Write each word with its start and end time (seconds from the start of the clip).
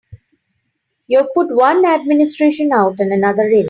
You've 1.05 1.31
put 1.35 1.53
one 1.53 1.85
administration 1.85 2.71
out 2.73 2.95
and 2.99 3.11
another 3.13 3.47
in. 3.49 3.59